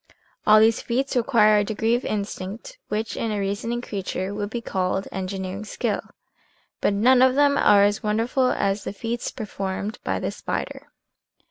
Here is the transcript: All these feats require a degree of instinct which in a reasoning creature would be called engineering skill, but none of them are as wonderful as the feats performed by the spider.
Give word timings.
All 0.47 0.59
these 0.59 0.81
feats 0.81 1.15
require 1.15 1.59
a 1.59 1.63
degree 1.63 1.93
of 1.93 2.03
instinct 2.05 2.79
which 2.87 3.15
in 3.15 3.31
a 3.31 3.39
reasoning 3.39 3.81
creature 3.81 4.33
would 4.33 4.49
be 4.49 4.59
called 4.59 5.07
engineering 5.11 5.63
skill, 5.63 6.01
but 6.79 6.91
none 6.93 7.21
of 7.21 7.35
them 7.35 7.55
are 7.55 7.83
as 7.83 8.01
wonderful 8.01 8.49
as 8.49 8.83
the 8.83 8.93
feats 8.93 9.29
performed 9.29 9.99
by 10.03 10.19
the 10.19 10.31
spider. 10.31 10.87